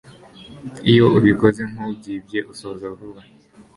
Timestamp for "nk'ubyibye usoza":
1.71-2.85